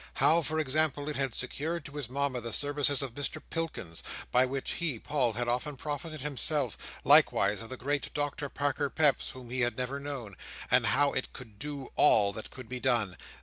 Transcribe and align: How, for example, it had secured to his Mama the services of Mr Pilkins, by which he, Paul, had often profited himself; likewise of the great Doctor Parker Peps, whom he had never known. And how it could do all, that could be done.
How, 0.15 0.41
for 0.41 0.57
example, 0.57 1.07
it 1.09 1.15
had 1.15 1.35
secured 1.35 1.85
to 1.85 1.91
his 1.91 2.09
Mama 2.09 2.41
the 2.41 2.51
services 2.51 3.03
of 3.03 3.13
Mr 3.13 3.39
Pilkins, 3.51 4.01
by 4.31 4.47
which 4.47 4.71
he, 4.71 4.97
Paul, 4.97 5.33
had 5.33 5.47
often 5.47 5.77
profited 5.77 6.21
himself; 6.21 6.75
likewise 7.03 7.61
of 7.61 7.69
the 7.69 7.77
great 7.77 8.11
Doctor 8.15 8.49
Parker 8.49 8.89
Peps, 8.89 9.29
whom 9.29 9.51
he 9.51 9.61
had 9.61 9.77
never 9.77 9.99
known. 9.99 10.35
And 10.71 10.87
how 10.87 11.13
it 11.13 11.33
could 11.33 11.59
do 11.59 11.91
all, 11.95 12.33
that 12.33 12.49
could 12.49 12.67
be 12.67 12.79
done. 12.79 13.15